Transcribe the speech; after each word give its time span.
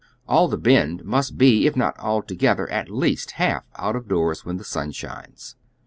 All 0.27 0.47
"the 0.47 0.57
Bend" 0.57 1.03
must 1.05 1.37
be, 1.37 1.67
if 1.67 1.75
not 1.75 1.95
altogether, 1.99 2.67
at 2.71 2.89
least 2.89 3.33
half 3.33 3.65
out 3.75 3.95
of 3.95 4.07
doors 4.07 4.43
when 4.43 4.57
the 4.57 4.63
snn 4.63 4.95
shines. 4.95 5.55